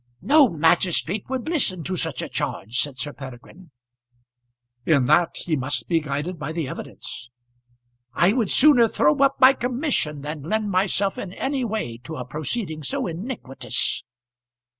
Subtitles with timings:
[0.23, 3.69] "No magistrate would listen to such a charge," said Sir Peregrine.
[4.83, 7.29] "In that he must be guided by the evidence."
[8.15, 12.25] "I would sooner throw up my commission than lend myself in any way to a
[12.25, 14.03] proceeding so iniquitous."